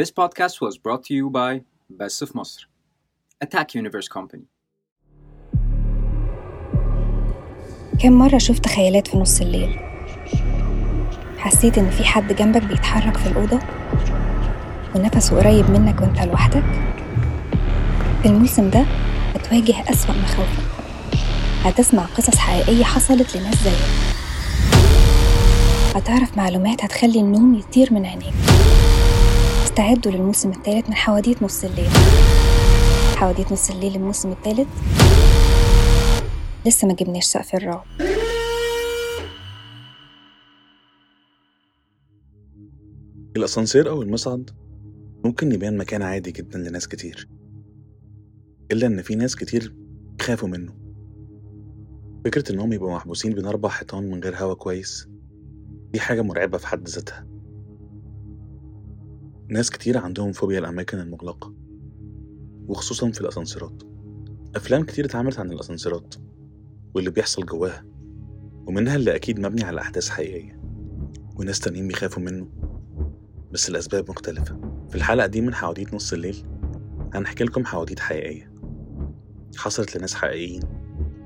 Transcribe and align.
This 0.00 0.10
podcast 0.10 0.60
was 0.60 0.76
brought 0.76 1.02
to 1.04 1.14
you 1.14 1.30
by 1.30 1.60
بس 1.90 2.24
في 2.24 2.38
مصر 2.38 2.68
Attack 3.44 3.66
Universe 3.74 4.08
Company. 4.08 4.44
كم 8.02 8.12
مرة 8.12 8.38
شفت 8.38 8.66
خيالات 8.68 9.08
في 9.08 9.16
نص 9.18 9.40
الليل؟ 9.40 9.80
حسيت 11.38 11.78
إن 11.78 11.90
في 11.90 12.04
حد 12.04 12.32
جنبك 12.32 12.62
بيتحرك 12.62 13.16
في 13.16 13.26
الأوضة؟ 13.26 13.60
ونفسه 14.94 15.38
قريب 15.38 15.70
منك 15.70 16.00
وإنت 16.00 16.20
لوحدك؟ 16.20 16.64
في 18.22 18.28
الموسم 18.28 18.70
ده 18.70 18.84
هتواجه 19.34 19.90
أسوأ 19.90 20.14
مخاوفك. 20.14 20.62
هتسمع 21.64 22.02
قصص 22.04 22.36
حقيقية 22.38 22.84
حصلت 22.84 23.36
لناس 23.36 23.64
زيك. 23.64 24.06
هتعرف 25.94 26.36
معلومات 26.36 26.84
هتخلي 26.84 27.20
النوم 27.20 27.54
يطير 27.54 27.92
من 27.92 28.06
عينيك. 28.06 28.34
استعدوا 29.76 30.12
للموسم 30.12 30.50
الثالث 30.50 30.88
من 30.88 30.94
حواديت 30.94 31.42
نص 31.42 31.64
الليل. 31.64 31.88
حواديت 33.16 33.52
نص 33.52 33.70
الليل 33.70 33.96
الموسم 33.96 34.32
الثالث. 34.32 34.68
لسه 36.66 36.88
ما 36.88 36.94
جبناش 36.94 37.24
سقف 37.24 37.54
الرعب. 37.54 37.84
الأسانسير 43.36 43.90
أو 43.90 44.02
المصعد 44.02 44.50
ممكن 45.24 45.52
يبان 45.52 45.76
مكان 45.76 46.02
عادي 46.02 46.32
جدا 46.32 46.58
لناس 46.58 46.88
كتير. 46.88 47.28
إلا 48.72 48.86
إن 48.86 49.02
في 49.02 49.14
ناس 49.14 49.36
كتير 49.36 49.74
بيخافوا 50.18 50.48
منه. 50.48 50.72
فكرة 52.24 52.52
إنهم 52.52 52.72
يبقوا 52.72 52.94
محبوسين 52.94 53.34
بين 53.34 53.46
أربع 53.46 53.68
حيطان 53.68 54.10
من 54.10 54.22
غير 54.24 54.36
هوا 54.36 54.54
كويس 54.54 55.08
دي 55.92 56.00
حاجة 56.00 56.22
مرعبة 56.22 56.58
في 56.58 56.66
حد 56.66 56.88
ذاتها. 56.88 57.35
ناس 59.48 59.70
كتير 59.70 59.98
عندهم 59.98 60.32
فوبيا 60.32 60.58
الأماكن 60.58 60.98
المغلقة 61.00 61.54
وخصوصا 62.68 63.10
في 63.10 63.20
الأسانسيرات. 63.20 63.82
أفلام 64.56 64.84
كتير 64.84 65.04
اتعملت 65.04 65.38
عن 65.38 65.52
الأسانسيرات 65.52 66.14
واللي 66.94 67.10
بيحصل 67.10 67.46
جواها 67.46 67.84
ومنها 68.66 68.96
اللي 68.96 69.14
أكيد 69.16 69.40
مبني 69.40 69.64
على 69.64 69.80
أحداث 69.80 70.08
حقيقية 70.08 70.60
وناس 71.36 71.60
تانيين 71.60 71.88
بيخافوا 71.88 72.22
منه. 72.22 72.48
بس 73.52 73.68
الأسباب 73.68 74.10
مختلفة. 74.10 74.60
في 74.88 74.94
الحلقة 74.94 75.26
دي 75.26 75.40
من 75.40 75.54
حواديت 75.54 75.94
نص 75.94 76.12
الليل 76.12 76.46
هنحكي 77.14 77.44
لكم 77.44 77.64
حواديت 77.64 78.00
حقيقية 78.00 78.52
حصلت 79.56 79.96
لناس 79.96 80.14
حقيقيين 80.14 80.62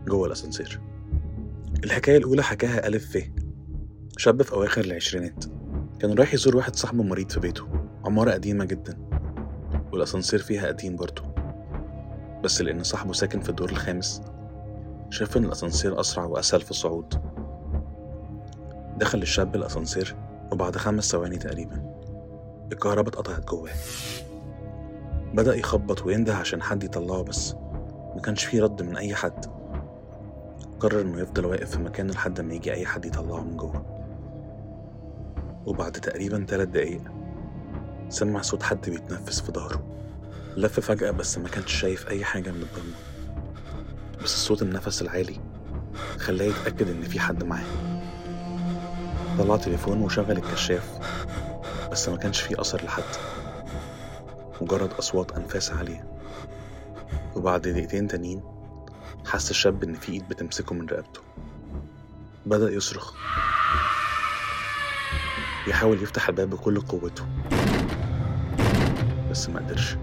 جوه 0.08 0.26
الأسانسير. 0.26 0.80
الحكاية 1.84 2.16
الأولى 2.16 2.42
حكاها 2.42 2.86
ألف 2.86 3.16
ف 3.16 3.30
شاب 4.16 4.42
في 4.42 4.52
أواخر 4.52 4.84
العشرينات 4.84 5.44
كان 6.00 6.14
رايح 6.14 6.34
يزور 6.34 6.56
واحد 6.56 6.76
صاحبه 6.76 7.02
مريض 7.02 7.30
في 7.30 7.40
بيته. 7.40 7.79
عمارة 8.04 8.30
قديمة 8.30 8.64
جدا 8.64 8.98
والأسانسير 9.92 10.38
فيها 10.38 10.66
قديم 10.66 10.96
برضه 10.96 11.22
بس 12.44 12.62
لأن 12.62 12.82
صاحبه 12.82 13.12
ساكن 13.12 13.40
في 13.40 13.48
الدور 13.48 13.70
الخامس 13.70 14.22
شاف 15.10 15.36
إن 15.36 15.44
الأسانسير 15.44 16.00
أسرع 16.00 16.24
وأسهل 16.24 16.60
في 16.60 16.70
الصعود. 16.70 17.14
دخل 18.96 19.22
الشاب 19.22 19.56
الأسانسير 19.56 20.16
وبعد 20.52 20.76
خمس 20.76 21.10
ثواني 21.10 21.38
تقريبا 21.38 21.94
الكهرباء 22.72 23.08
اتقطعت 23.08 23.44
جواه. 23.44 23.72
بدأ 25.34 25.54
يخبط 25.54 26.06
وينده 26.06 26.34
عشان 26.34 26.62
حد 26.62 26.84
يطلعه 26.84 27.22
بس 27.22 27.54
ما 28.14 28.20
كانش 28.24 28.44
فيه 28.44 28.62
رد 28.62 28.82
من 28.82 28.96
أي 28.96 29.14
حد. 29.14 29.46
قرر 30.80 31.00
إنه 31.00 31.20
يفضل 31.20 31.46
واقف 31.46 31.70
في 31.70 31.78
مكانه 31.78 32.12
لحد 32.12 32.40
ما 32.40 32.54
يجي 32.54 32.72
أي 32.72 32.86
حد 32.86 33.04
يطلعه 33.04 33.40
من 33.40 33.56
جوه. 33.56 33.84
وبعد 35.66 35.92
تقريبا 35.92 36.44
تلات 36.48 36.68
دقايق 36.68 37.19
سمع 38.10 38.42
صوت 38.42 38.62
حد 38.62 38.90
بيتنفس 38.90 39.40
في 39.40 39.52
ظهره. 39.52 39.84
لف 40.56 40.80
فجأة 40.80 41.10
بس 41.10 41.38
ما 41.38 41.48
كانش 41.48 41.72
شايف 41.80 42.08
أي 42.08 42.24
حاجة 42.24 42.50
من 42.50 42.62
الضلمة. 42.62 42.94
بس 44.24 44.46
صوت 44.46 44.62
النفس 44.62 45.02
العالي 45.02 45.40
خلاه 46.18 46.44
يتأكد 46.44 46.88
إن 46.88 47.02
في 47.02 47.20
حد 47.20 47.44
معاه. 47.44 47.64
طلع 49.38 49.56
تليفونه 49.56 50.04
وشغل 50.04 50.30
الكشاف 50.32 50.98
بس 51.92 52.08
ما 52.08 52.16
كانش 52.16 52.40
فيه 52.40 52.60
أثر 52.60 52.84
لحد. 52.84 53.02
مجرد 54.60 54.92
أصوات 54.92 55.32
أنفاس 55.32 55.70
عالية. 55.70 56.04
وبعد 57.36 57.60
دقيقتين 57.60 58.08
تانيين 58.08 58.42
حس 59.26 59.50
الشاب 59.50 59.82
إن 59.84 59.94
في 59.94 60.12
إيد 60.12 60.28
بتمسكه 60.28 60.74
من 60.74 60.86
رقبته. 60.86 61.20
بدأ 62.46 62.70
يصرخ. 62.70 63.14
يحاول 65.68 66.02
يفتح 66.02 66.28
الباب 66.28 66.50
بكل 66.50 66.80
قوته. 66.80 67.24
بس 69.30 69.48
ما 69.48 69.60
قدرش. 69.60 69.96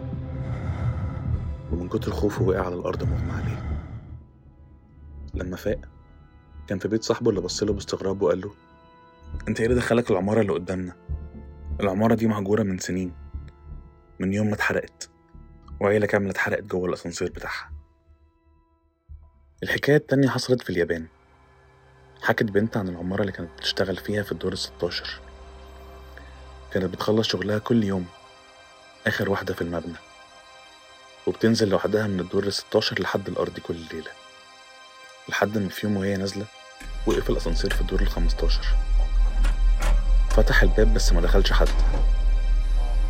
ومن 1.71 1.89
كتر 1.89 2.11
خوفه 2.11 2.43
وقع 2.43 2.65
على 2.65 2.75
الأرض 2.75 3.03
مغمى 3.03 3.31
عليه. 3.31 3.83
لما 5.33 5.55
فاق 5.57 5.79
كان 6.67 6.79
في 6.79 6.87
بيت 6.87 7.03
صاحبه 7.03 7.29
اللي 7.29 7.41
بصله 7.41 7.73
باستغراب 7.73 8.21
وقال 8.21 8.41
له 8.41 8.51
أنت 9.47 9.59
إيه 9.59 9.67
اللي 9.67 9.77
دخلك 9.77 10.11
العمارة 10.11 10.41
اللي 10.41 10.53
قدامنا؟ 10.53 10.95
العمارة 11.79 12.15
دي 12.15 12.27
مهجورة 12.27 12.63
من 12.63 12.77
سنين. 12.77 13.13
من 14.19 14.33
يوم 14.33 14.47
ما 14.47 14.53
اتحرقت. 14.53 15.09
وعيلة 15.81 16.07
كاملة 16.07 16.31
اتحرقت 16.31 16.63
جوه 16.63 16.85
الأسانسير 16.85 17.31
بتاعها. 17.31 17.71
الحكاية 19.63 19.95
التانية 19.97 20.29
حصلت 20.29 20.61
في 20.61 20.69
اليابان. 20.69 21.07
حكت 22.21 22.43
بنت 22.51 22.77
عن 22.77 22.89
العمارة 22.89 23.21
اللي 23.21 23.31
كانت 23.31 23.49
بتشتغل 23.57 23.95
فيها 23.95 24.23
في 24.23 24.31
الدور 24.31 24.53
الستاشر. 24.53 25.19
كانت 26.71 26.85
بتخلص 26.93 27.27
شغلها 27.27 27.59
كل 27.59 27.83
يوم. 27.83 28.05
آخر 29.07 29.29
واحدة 29.29 29.53
في 29.53 29.61
المبنى. 29.61 29.95
وبتنزل 31.27 31.69
لوحدها 31.69 32.07
من 32.07 32.19
الدور 32.19 32.43
الستاشر 32.43 33.01
لحد 33.01 33.27
الأرض 33.27 33.59
كل 33.59 33.75
ليلة. 33.93 34.11
لحد 35.29 35.57
ما 35.57 35.69
في 35.69 35.87
يوم 35.87 35.97
وهي 35.97 36.17
نازلة 36.17 36.45
وقف 37.05 37.29
الأسانسير 37.29 37.73
في 37.73 37.81
الدور 37.81 38.01
الخمستاشر. 38.01 38.65
فتح 40.29 40.61
الباب 40.61 40.93
بس 40.93 41.13
ما 41.13 41.21
دخلش 41.21 41.51
حد. 41.51 41.69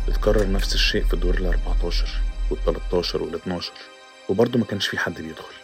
اتكرر 0.08 0.50
نفس 0.52 0.74
الشيء 0.74 1.04
في 1.04 1.14
الدور 1.14 1.34
الأربعتاشر 1.34 2.08
والتلاتاشر 2.50 3.22
والاتناشر 3.22 3.72
وبرضه 4.28 4.58
ما 4.58 4.64
كانش 4.64 4.86
في 4.88 4.98
حد 4.98 5.14
بيدخل. 5.14 5.54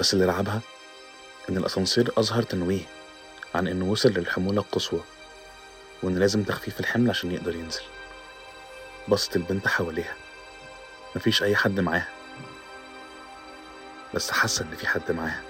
بس 0.00 0.14
اللي 0.14 0.24
رعبها 0.24 0.60
إن 1.50 1.56
الأسانسير 1.56 2.12
أظهر 2.16 2.42
تنويه 2.42 2.82
عن 3.54 3.68
إنه 3.68 3.84
وصل 3.84 4.08
للحمولة 4.08 4.60
القصوى 4.60 5.00
وإن 6.02 6.18
لازم 6.18 6.42
تخفيف 6.42 6.80
الحمل 6.80 7.10
عشان 7.10 7.32
يقدر 7.32 7.54
ينزل. 7.54 7.82
بصت 9.08 9.36
البنت 9.36 9.68
حواليها. 9.68 10.14
مفيش 11.16 11.42
أي 11.42 11.56
حد 11.56 11.80
معاها. 11.80 12.08
بس 14.14 14.30
حاسة 14.30 14.64
إن 14.64 14.76
في 14.76 14.86
حد 14.86 15.12
معاها. 15.12 15.42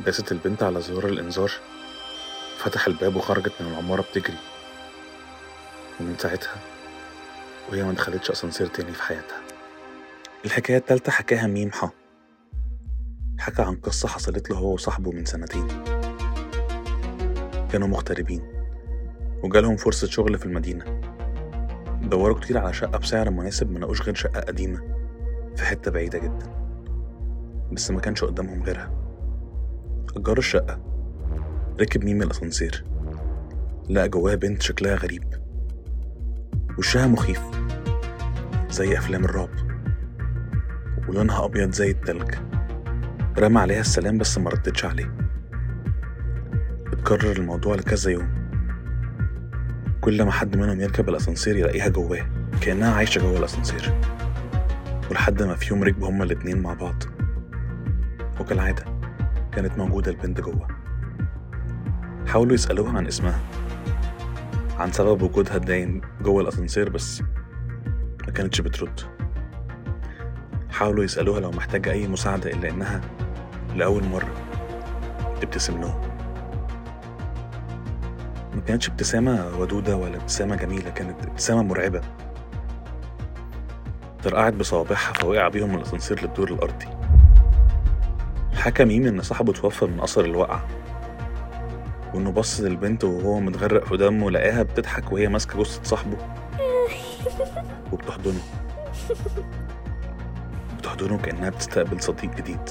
داست 0.00 0.32
البنت 0.32 0.62
على 0.62 0.80
زرار 0.80 1.06
الإنذار 1.06 1.50
فتح 2.58 2.86
الباب 2.86 3.16
وخرجت 3.16 3.52
من 3.60 3.66
العمارة 3.72 4.02
بتجري. 4.02 4.38
ومن 6.00 6.18
ساعتها 6.18 6.56
وهي 7.68 7.82
ما 7.82 7.92
دخلتش 7.92 8.30
أسانسير 8.30 8.66
تاني 8.66 8.92
في 8.92 9.02
حياتها. 9.02 9.42
الحكاية 10.44 10.76
التالتة 10.76 11.12
حكاها 11.12 11.46
ميم 11.46 11.72
حا. 11.72 11.90
حكى 13.38 13.62
عن 13.62 13.76
قصة 13.76 14.08
حصلت 14.08 14.50
له 14.50 14.56
هو 14.56 14.74
وصاحبه 14.74 15.10
من 15.10 15.24
سنتين. 15.24 15.68
كانوا 17.72 17.88
مغتربين 17.88 18.64
وجالهم 19.44 19.76
فرصة 19.76 20.06
شغل 20.06 20.38
في 20.38 20.46
المدينة. 20.46 21.11
دوروا 22.02 22.38
كتير 22.38 22.58
على 22.58 22.72
شقة 22.72 22.98
بسعر 22.98 23.30
مناسب 23.30 23.70
منقوش 23.70 24.02
غير 24.02 24.14
شقة 24.14 24.40
قديمة 24.40 24.80
في 25.56 25.64
حتة 25.64 25.90
بعيدة 25.90 26.18
جدا. 26.18 26.52
بس 27.72 27.90
ما 27.90 28.00
كانش 28.00 28.24
قدامهم 28.24 28.62
غيرها. 28.62 28.90
أجار 30.16 30.38
الشقة. 30.38 30.80
ركب 31.80 32.04
ميم 32.04 32.22
الأسانسير. 32.22 32.84
لقى 33.90 34.08
جواها 34.08 34.34
بنت 34.34 34.62
شكلها 34.62 34.94
غريب. 34.94 35.24
وشها 36.78 37.06
مخيف. 37.06 37.40
زي 38.70 38.98
أفلام 38.98 39.24
الرعب. 39.24 39.50
ولونها 41.08 41.44
أبيض 41.44 41.70
زي 41.72 41.90
التلج. 41.90 42.34
رمى 43.38 43.60
عليها 43.60 43.80
السلام 43.80 44.18
بس 44.18 44.38
ما 44.38 44.50
ردتش 44.50 44.84
عليه. 44.84 45.14
اتكرر 46.92 47.36
الموضوع 47.36 47.74
لكذا 47.74 48.10
يوم. 48.10 48.41
كل 50.02 50.22
ما 50.24 50.30
حد 50.30 50.56
منهم 50.56 50.80
يركب 50.80 51.08
الأسانسير 51.08 51.56
يلاقيها 51.56 51.88
جواه 51.88 52.26
كأنها 52.60 52.94
عايشة 52.94 53.18
جوه 53.18 53.38
الأسانسير. 53.38 53.94
ولحد 55.10 55.42
ما 55.42 55.54
في 55.54 55.70
يوم 55.70 55.84
ركبوا 55.84 56.08
هما 56.08 56.24
الاتنين 56.24 56.62
مع 56.62 56.74
بعض. 56.74 57.02
وكالعادة 58.40 58.84
كانت 59.52 59.78
موجودة 59.78 60.10
البنت 60.10 60.40
جوه. 60.40 60.68
حاولوا 62.26 62.54
يسألوها 62.54 62.92
عن 62.96 63.06
اسمها 63.06 63.40
عن 64.78 64.92
سبب 64.92 65.22
وجودها 65.22 65.56
الدايم 65.56 66.00
جوه 66.22 66.42
الأسانسير 66.42 66.88
بس 66.88 67.22
ما 68.26 68.32
كانتش 68.34 68.60
بترد. 68.60 69.00
حاولوا 70.70 71.04
يسألوها 71.04 71.40
لو 71.40 71.50
محتاجة 71.50 71.92
أي 71.92 72.08
مساعدة 72.08 72.50
إلا 72.50 72.70
إنها 72.70 73.00
لأول 73.76 74.04
مرة 74.04 74.34
تبتسم 75.40 75.80
لهم. 75.80 76.11
ما 78.54 78.60
كانتش 78.60 78.88
ابتسامة 78.88 79.58
ودودة 79.58 79.96
ولا 79.96 80.16
ابتسامة 80.16 80.56
جميلة 80.56 80.90
كانت 80.90 81.24
ابتسامة 81.24 81.62
مرعبة. 81.62 82.00
طرقعت 84.24 84.52
بصوابعها 84.52 85.12
فوقع 85.12 85.48
بيهم 85.48 85.68
من 85.68 85.74
الأسانسير 85.74 86.22
للدور 86.22 86.50
الأرضي. 86.52 86.86
حكى 88.54 88.84
ميم 88.84 89.06
إن 89.06 89.22
صاحبه 89.22 89.52
توفى 89.52 89.84
من 89.86 90.00
أثر 90.00 90.24
الوقعة. 90.24 90.66
وإنه 92.14 92.32
بص 92.32 92.60
للبنت 92.60 93.04
وهو 93.04 93.40
متغرق 93.40 93.84
في 93.84 93.96
دمه 93.96 94.30
لقاها 94.30 94.62
بتضحك 94.62 95.12
وهي 95.12 95.28
ماسكة 95.28 95.62
جثة 95.62 95.82
صاحبه. 95.82 96.16
وبتحضنه. 97.92 98.40
بتحضنه 100.78 101.18
كأنها 101.18 101.50
بتستقبل 101.50 102.02
صديق 102.02 102.34
جديد. 102.34 102.70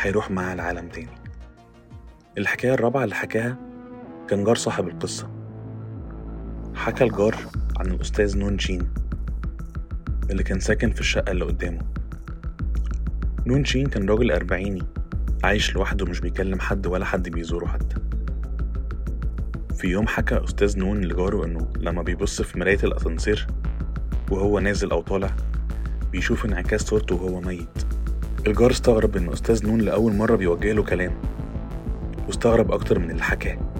هيروح 0.00 0.30
معاه 0.30 0.54
العالم 0.54 0.88
تاني. 0.88 1.20
الحكاية 2.38 2.74
الرابعة 2.74 3.04
اللي 3.04 3.14
حكاها 3.14 3.69
كان 4.30 4.44
جار 4.44 4.56
صاحب 4.56 4.88
القصة. 4.88 5.30
حكى 6.74 7.04
الجار 7.04 7.36
عن 7.78 7.86
الأستاذ 7.86 8.38
نون 8.38 8.58
شين 8.58 8.88
اللي 10.30 10.42
كان 10.42 10.60
ساكن 10.60 10.90
في 10.90 11.00
الشقة 11.00 11.30
اللي 11.30 11.44
قدامه. 11.44 11.80
نون 13.46 13.64
شين 13.64 13.86
كان 13.86 14.08
راجل 14.08 14.30
أربعيني 14.30 14.82
عايش 15.44 15.74
لوحده 15.74 16.06
مش 16.06 16.20
بيكلم 16.20 16.60
حد 16.60 16.86
ولا 16.86 17.04
حد 17.04 17.28
بيزوره 17.28 17.66
حتى. 17.66 17.96
في 19.74 19.86
يوم 19.86 20.06
حكى 20.06 20.44
أستاذ 20.44 20.78
نون 20.78 21.00
لجاره 21.00 21.44
إنه 21.44 21.68
لما 21.76 22.02
بيبص 22.02 22.42
في 22.42 22.58
مراية 22.58 22.80
الأسانسير 22.84 23.46
وهو 24.30 24.58
نازل 24.58 24.90
أو 24.90 25.02
طالع 25.02 25.30
بيشوف 26.12 26.44
انعكاس 26.44 26.80
صورته 26.80 27.14
وهو 27.14 27.40
ميت. 27.40 27.84
الجار 28.46 28.70
استغرب 28.70 29.16
إن 29.16 29.32
أستاذ 29.32 29.66
نون 29.66 29.80
لأول 29.80 30.14
مرة 30.14 30.36
بيوجه 30.36 30.72
له 30.72 30.82
كلام 30.82 31.12
واستغرب 32.26 32.72
أكتر 32.72 32.98
من 32.98 33.10
اللي 33.10 33.22
حكاه. 33.22 33.79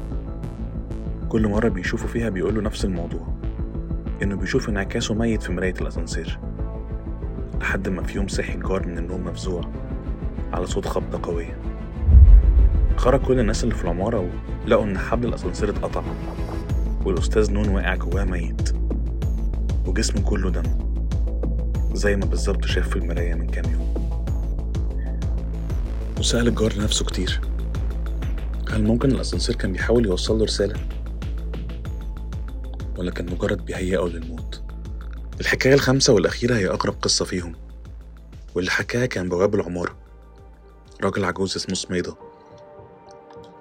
كل 1.31 1.49
مرة 1.49 1.69
بيشوفه 1.69 2.07
فيها 2.07 2.29
بيقوله 2.29 2.61
نفس 2.61 2.85
الموضوع 2.85 3.27
إنه 4.23 4.37
بيشوف 4.37 4.69
انعكاسه 4.69 5.15
ميت 5.15 5.43
في 5.43 5.53
مراية 5.53 5.75
الأسانسير 5.81 6.39
لحد 7.61 7.89
ما 7.89 8.03
في 8.03 8.17
يوم 8.17 8.29
صحي 8.29 8.55
الجار 8.55 8.87
من 8.87 8.99
النوم 8.99 9.25
مفزوع 9.25 9.71
على 10.53 10.67
صوت 10.67 10.87
خبطة 10.87 11.21
قوية 11.23 11.59
خرج 12.97 13.21
كل 13.21 13.41
الناس 13.41 13.65
اللي 13.65 13.75
في 13.75 13.85
العمارة 13.85 14.31
ولقوا 14.65 14.85
إن 14.85 14.99
حبل 14.99 15.29
الأسانسير 15.29 15.71
اتقطع 15.71 16.03
والأستاذ 17.05 17.53
نون 17.53 17.69
واقع 17.69 17.95
جواه 17.95 18.25
ميت 18.25 18.75
وجسمه 19.87 20.23
كله 20.23 20.51
دم 20.51 20.63
زي 21.93 22.17
ما 22.17 22.27
بالظبط 22.27 22.65
شاف 22.65 22.89
في 22.89 22.97
المراية 22.97 23.35
من 23.35 23.47
كام 23.47 23.73
يوم 23.73 23.95
وسأل 26.19 26.49
الجار 26.49 26.73
نفسه 26.79 27.05
كتير 27.05 27.41
هل 28.71 28.85
ممكن 28.85 29.11
الأسانسير 29.11 29.57
كان 29.57 29.73
بيحاول 29.73 30.07
يوصل 30.07 30.39
له 30.39 30.45
رسالة؟ 30.45 30.75
ولا 33.01 33.11
كان 33.11 33.27
مجرد 33.33 33.65
بيهيئة 33.65 34.05
للموت؟ 34.05 34.63
الحكاية 35.41 35.75
الخامسة 35.75 36.13
والأخيرة 36.13 36.57
هي 36.57 36.69
أقرب 36.69 36.95
قصة 37.03 37.25
فيهم. 37.25 37.55
واللي 38.55 38.71
حكاها 38.71 39.07
كان 39.07 39.29
بواب 39.29 39.55
العمارة. 39.55 39.97
راجل 41.03 41.25
عجوز 41.25 41.57
اسمه 41.57 41.75
سميدة. 41.75 42.17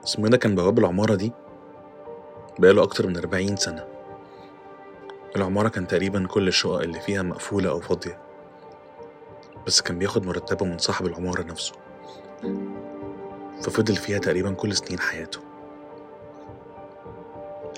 سميدة 0.03 0.37
كان 0.37 0.55
بواب 0.55 0.79
العمارة 0.79 1.15
دي 1.15 1.31
بقاله 2.59 2.83
أكتر 2.83 3.07
من 3.07 3.17
أربعين 3.17 3.55
سنة. 3.55 3.85
العمارة 5.35 5.69
كان 5.69 5.87
تقريبا 5.87 6.27
كل 6.27 6.47
الشقق 6.47 6.81
اللي 6.81 6.99
فيها 6.99 7.21
مقفولة 7.21 7.69
أو 7.69 7.79
فاضية. 7.79 8.19
بس 9.67 9.81
كان 9.81 9.99
بياخد 9.99 10.25
مرتبه 10.25 10.65
من 10.65 10.77
صاحب 10.77 11.05
العمارة 11.05 11.43
نفسه. 11.43 11.73
ففضل 13.61 13.95
فيها 13.95 14.17
تقريبا 14.19 14.51
كل 14.53 14.75
سنين 14.75 14.99
حياته. 14.99 15.48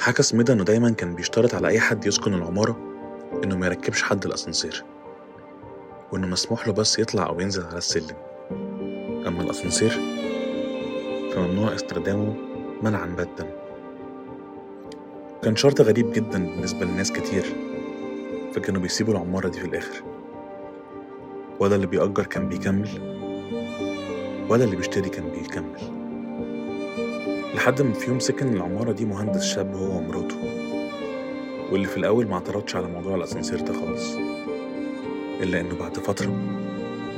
حكى 0.01 0.23
سميدة 0.23 0.53
إنه 0.53 0.63
دايما 0.63 0.89
كان 0.89 1.15
بيشترط 1.15 1.55
على 1.55 1.67
أي 1.67 1.79
حد 1.79 2.05
يسكن 2.05 2.33
العمارة 2.33 2.77
إنه 3.43 3.57
ما 3.57 3.65
يركبش 3.65 4.03
حد 4.03 4.25
الأسانسير 4.25 4.83
وإنه 6.11 6.27
مسموح 6.27 6.67
له 6.67 6.73
بس 6.73 6.99
يطلع 6.99 7.27
أو 7.27 7.39
ينزل 7.39 7.65
على 7.65 7.77
السلم. 7.77 8.15
أما 9.27 9.41
الأسانسير 9.41 9.89
فممنوع 11.33 11.75
استخدامه 11.75 12.35
منعا 12.81 13.05
باتا 13.05 13.57
كان 15.43 15.55
شرط 15.55 15.81
غريب 15.81 16.11
جدا 16.13 16.39
بالنسبة 16.39 16.85
لناس 16.85 17.11
كتير 17.11 17.45
فكانوا 18.53 18.81
بيسيبوا 18.81 19.13
العمارة 19.13 19.47
دي 19.47 19.59
في 19.59 19.65
الآخر. 19.65 20.03
ولا 21.59 21.75
اللي 21.75 21.87
بيأجر 21.87 22.25
كان 22.25 22.49
بيكمل 22.49 22.89
ولا 24.49 24.63
اللي 24.63 24.75
بيشتري 24.75 25.09
كان 25.09 25.29
بيكمل. 25.29 26.00
لحد 27.55 27.81
ما 27.81 27.93
في 27.93 28.07
يوم 28.07 28.19
سكن 28.19 28.53
العمارة 28.53 28.91
دي 28.91 29.05
مهندس 29.05 29.43
شاب 29.43 29.75
هو 29.75 29.97
ومراته. 29.97 30.37
واللي 31.71 31.87
في 31.87 31.97
الأول 31.97 32.27
ما 32.27 32.33
اعترضش 32.33 32.75
على 32.75 32.87
موضوع 32.87 33.15
الأسانسير 33.15 33.59
ده 33.61 33.73
خالص. 33.73 34.15
إلا 35.43 35.59
إنه 35.61 35.75
بعد 35.79 35.97
فترة 35.97 36.31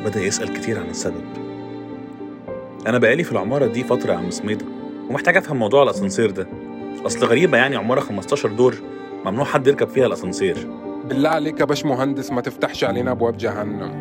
بدأ 0.05 0.21
يسأل 0.21 0.53
كتير 0.53 0.79
عن 0.79 0.89
السبب. 0.89 1.23
أنا 2.87 2.97
بقالي 2.97 3.23
في 3.23 3.31
العمارة 3.31 3.65
دي 3.65 3.83
فترة 3.83 4.11
يا 4.11 4.17
عم 4.17 4.31
سميدة 4.31 4.65
ومحتاج 5.09 5.37
أفهم 5.37 5.57
موضوع 5.59 5.83
الأسانسير 5.83 6.31
ده. 6.31 6.47
أصل 7.05 7.25
غريبة 7.25 7.57
يعني 7.57 7.75
عمارة 7.75 7.99
15 7.99 8.49
دور 8.49 8.75
ممنوع 9.25 9.45
حد 9.45 9.67
يركب 9.67 9.87
فيها 9.87 10.05
الأسانسير. 10.05 10.57
بالله 11.05 11.29
عليك 11.29 11.59
يا 11.59 11.65
باش 11.65 11.85
مهندس 11.85 12.31
ما 12.31 12.41
تفتحش 12.41 12.83
علينا 12.83 13.11
أبواب 13.11 13.37
جهنم. 13.37 13.91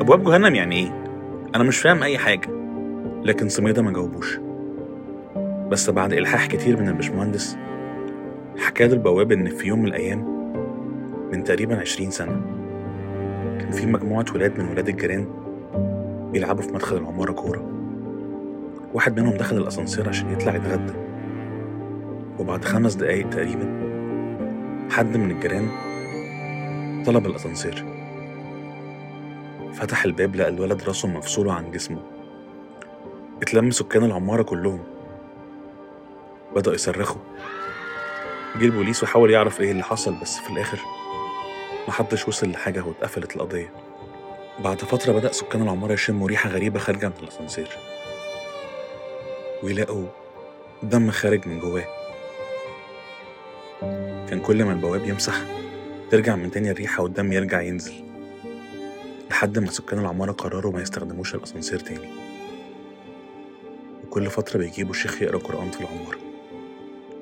أبواب 0.00 0.24
جهنم 0.24 0.54
يعني 0.54 0.76
إيه؟ 0.76 1.04
أنا 1.54 1.64
مش 1.64 1.78
فاهم 1.78 2.02
أي 2.02 2.18
حاجة. 2.18 2.48
لكن 3.24 3.48
سميدة 3.48 3.82
ما 3.82 3.92
جاوبوش. 3.92 4.38
بس 5.70 5.90
بعد 5.90 6.12
إلحاح 6.12 6.46
كتير 6.46 6.80
من 6.80 6.88
البشمهندس 6.88 7.56
حكى 8.58 8.86
له 8.86 8.92
البواب 8.92 9.32
إن 9.32 9.48
في 9.48 9.68
يوم 9.68 9.78
من 9.78 9.86
الأيام 9.86 10.40
من 11.32 11.44
تقريبا 11.44 11.80
عشرين 11.80 12.10
سنة 12.10 12.42
كان 13.58 13.70
في 13.70 13.86
مجموعة 13.86 14.24
ولاد 14.34 14.58
من 14.58 14.68
ولاد 14.68 14.88
الجيران 14.88 15.26
بيلعبوا 16.32 16.62
في 16.62 16.72
مدخل 16.72 16.96
العمارة 16.96 17.32
كورة. 17.32 17.70
واحد 18.94 19.20
منهم 19.20 19.36
دخل 19.36 19.56
الأسانسير 19.56 20.08
عشان 20.08 20.32
يطلع 20.32 20.54
يتغدى. 20.54 20.92
وبعد 22.38 22.64
خمس 22.64 22.94
دقايق 22.94 23.30
تقريبا 23.30 23.80
حد 24.90 25.16
من 25.16 25.30
الجيران 25.30 25.68
طلب 27.06 27.26
الأسانسير. 27.26 27.84
فتح 29.72 30.04
الباب 30.04 30.36
لقى 30.36 30.48
الولد 30.48 30.82
راسه 30.82 31.08
مفصولة 31.08 31.52
عن 31.52 31.70
جسمه. 31.70 32.00
اتلم 33.42 33.70
سكان 33.70 34.04
العمارة 34.04 34.42
كلهم. 34.42 34.80
بدأوا 36.56 36.74
يصرخوا. 36.74 37.20
جه 38.56 38.64
البوليس 38.64 39.02
وحاول 39.02 39.30
يعرف 39.30 39.60
إيه 39.60 39.70
اللي 39.70 39.82
حصل 39.82 40.14
بس 40.22 40.38
في 40.38 40.50
الآخر 40.50 40.78
محدش 41.88 42.28
وصل 42.28 42.50
لحاجة 42.50 42.84
واتقفلت 42.84 43.36
القضية. 43.36 43.72
بعد 44.58 44.78
فترة 44.78 45.12
بدأ 45.12 45.32
سكان 45.32 45.62
العمارة 45.62 45.92
يشموا 45.92 46.28
ريحة 46.28 46.50
غريبة 46.50 46.78
خارجة 46.78 47.06
من 47.06 47.14
الأسانسير. 47.22 47.68
ويلاقوا 49.62 50.06
دم 50.82 51.10
خارج 51.10 51.48
من 51.48 51.60
جواه. 51.60 51.84
كان 54.28 54.40
كل 54.40 54.64
ما 54.64 54.72
البواب 54.72 55.04
يمسح 55.08 55.34
ترجع 56.10 56.36
من 56.36 56.50
تاني 56.50 56.70
الريحة 56.70 57.02
والدم 57.02 57.32
يرجع 57.32 57.60
ينزل. 57.60 58.04
لحد 59.30 59.58
ما 59.58 59.70
سكان 59.70 59.98
العمارة 59.98 60.32
قرروا 60.32 60.72
ما 60.72 60.82
يستخدموش 60.82 61.34
الأسانسير 61.34 61.78
تاني. 61.78 62.08
وكل 64.04 64.30
فترة 64.30 64.58
بيجيبوا 64.58 64.94
شيخ 64.94 65.22
يقرأ 65.22 65.38
قرآن 65.38 65.70
في 65.70 65.80
العمارة. 65.80 66.29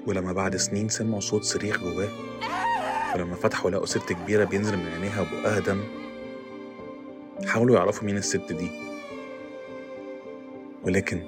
ولما 0.09 0.33
بعد 0.33 0.57
سنين 0.57 0.89
سمعوا 0.89 1.21
صوت 1.21 1.45
صريخ 1.45 1.81
جواه 1.81 2.09
ولما 3.15 3.35
فتحوا 3.35 3.71
لقوا 3.71 3.87
ست 3.87 4.13
كبيرة 4.13 4.45
بينزل 4.45 4.77
من 4.77 4.87
عينيها 4.87 5.21
وبقها 5.21 5.61
دم. 5.61 5.81
حاولوا 7.47 7.77
يعرفوا 7.77 8.05
مين 8.07 8.17
الست 8.17 8.53
دي. 8.53 8.71
ولكن 10.85 11.23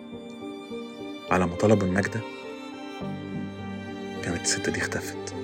على 1.31 1.47
ما 1.47 1.55
طلبوا 1.57 1.87
النجدة 1.87 2.21
كانت 4.25 4.41
الست 4.41 4.71
دي 4.71 4.81
اختفت. 4.81 5.35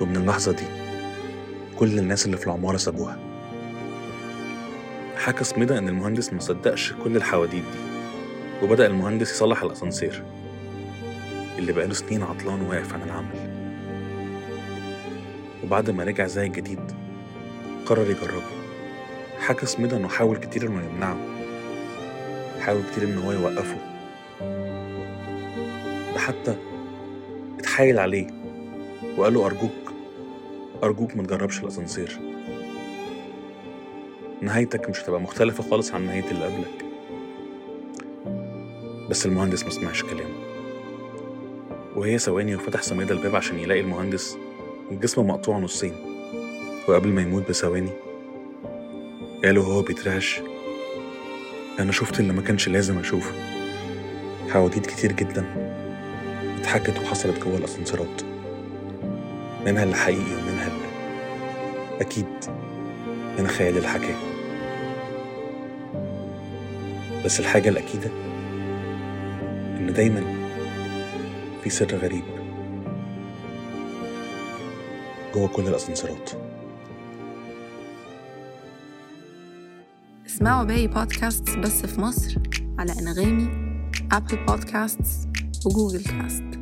ومن 0.00 0.16
اللحظة 0.16 0.52
دي 0.52 0.66
كل 1.78 1.98
الناس 1.98 2.26
اللي 2.26 2.36
في 2.36 2.46
العمارة 2.46 2.76
سابوها. 2.76 3.18
حكى 5.16 5.44
سميدة 5.44 5.78
إن 5.78 5.88
المهندس 5.88 6.32
مصدقش 6.32 6.92
كل 7.04 7.16
الحواديت 7.16 7.64
دي. 7.64 7.80
وبدأ 8.62 8.86
المهندس 8.86 9.32
يصلح 9.32 9.62
الأسانسير. 9.62 10.24
اللي 11.60 11.72
بقاله 11.72 11.94
سنين 11.94 12.22
عطلان 12.22 12.62
واقف 12.62 12.94
عن 12.94 13.02
العمل. 13.02 13.60
وبعد 15.64 15.90
ما 15.90 16.04
رجع 16.04 16.26
زي 16.26 16.46
الجديد 16.46 16.80
قرر 17.86 18.10
يجربه. 18.10 18.42
حكى 19.38 19.66
سميدة 19.66 19.96
إنه 19.96 20.08
حاول 20.08 20.36
كتير 20.36 20.66
إنه 20.66 20.84
يمنعه. 20.84 21.18
حاول 22.60 22.82
كتير 22.92 23.04
إن 23.04 23.18
هو 23.18 23.32
يوقفه. 23.32 23.76
ده 26.12 26.18
حتى 26.18 26.56
اتحايل 27.58 27.98
عليه 27.98 28.26
وقال 29.16 29.34
له 29.34 29.46
أرجوك 29.46 29.92
أرجوك 30.82 31.16
ما 31.16 31.22
تجربش 31.22 31.60
الأسانسير. 31.60 32.20
نهايتك 34.42 34.90
مش 34.90 35.02
هتبقى 35.02 35.20
مختلفة 35.20 35.70
خالص 35.70 35.92
عن 35.92 36.06
نهاية 36.06 36.30
اللي 36.30 36.44
قبلك. 36.44 36.84
بس 39.10 39.26
المهندس 39.26 39.64
ما 39.64 39.70
سمعش 39.70 40.02
كلامه. 40.02 40.49
وهي 41.96 42.18
ثواني 42.18 42.56
وفتح 42.56 42.82
سميدة 42.82 43.14
الباب 43.14 43.36
عشان 43.36 43.58
يلاقي 43.58 43.80
المهندس. 43.80 44.36
الجسم 44.90 45.26
مقطوع 45.26 45.58
نصين. 45.58 45.92
وقبل 46.88 47.08
ما 47.08 47.22
يموت 47.22 47.48
بثواني. 47.48 47.90
قالوا 49.44 49.64
هو 49.64 49.82
بيترعش. 49.82 50.40
أنا 51.78 51.92
شفت 51.92 52.20
اللي 52.20 52.32
ما 52.32 52.42
كانش 52.42 52.68
لازم 52.68 52.98
أشوفه. 52.98 53.32
حواديت 54.48 54.86
كتير 54.86 55.12
جدا. 55.12 55.44
اتحكت 56.60 56.98
وحصلت 56.98 57.44
جوه 57.44 57.56
الأسانسيرات. 57.56 58.22
منها 59.66 59.84
اللي 59.84 59.96
حقيقي 59.96 60.20
ومنها 60.20 60.66
اللي 60.66 60.90
أكيد 62.00 62.26
من 63.38 63.48
خيال 63.48 63.78
الحكاية. 63.78 64.16
بس 67.24 67.40
الحاجة 67.40 67.68
الأكيدة 67.68 68.10
إن 69.78 69.92
دايما 69.96 70.39
في 71.64 71.70
سر 71.70 71.96
غريب. 71.96 72.24
جوه 75.34 75.48
كل 75.48 75.62
الأسانسيرات. 75.68 76.30
اسمعوا 80.26 80.64
باقي 80.64 80.86
بودكاست 80.86 81.58
بس 81.58 81.86
في 81.86 82.00
مصر 82.00 82.38
على 82.78 82.92
أنغامي 82.92 83.48
ابل 84.12 84.46
بودكاست 84.46 85.28
وجوجل 85.66 86.04
كاست 86.04 86.59